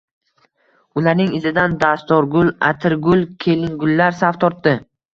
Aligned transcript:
Ularning 1.01 1.35
izidan 1.41 1.77
dastorgul, 1.85 2.51
atirgul, 2.73 3.25
kelingullar 3.47 4.21
saf 4.25 4.45
tortdi. 4.47 4.79